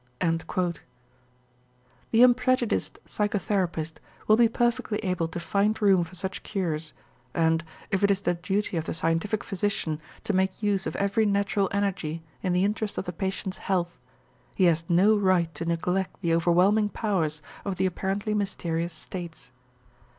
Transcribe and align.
The 2.09 2.23
unprejudiced 2.23 2.97
psychotherapist 3.05 3.97
will 4.27 4.35
be 4.35 4.49
perfectly 4.49 4.97
able 5.05 5.27
to 5.27 5.39
find 5.39 5.79
room 5.79 6.03
for 6.03 6.15
such 6.15 6.41
cures 6.41 6.93
and, 7.35 7.63
if 7.91 8.03
it 8.03 8.09
is 8.09 8.21
the 8.21 8.33
duty 8.33 8.77
of 8.77 8.85
the 8.85 8.95
scientific 8.95 9.43
physician 9.43 10.01
to 10.23 10.33
make 10.33 10.63
use 10.63 10.87
of 10.87 10.95
every 10.95 11.27
natural 11.27 11.69
energy 11.71 12.23
in 12.41 12.51
the 12.51 12.63
interest 12.65 12.97
of 12.97 13.05
the 13.05 13.13
patient's 13.13 13.59
health, 13.59 13.99
he 14.55 14.63
has 14.63 14.83
no 14.89 15.15
right 15.15 15.53
to 15.53 15.65
neglect 15.65 16.19
the 16.21 16.33
overwhelming 16.33 16.89
powers 16.89 17.43
of 17.63 17.75
the 17.75 17.85
apparently 17.85 18.33
mysterious 18.33 18.93
states. 18.93 19.51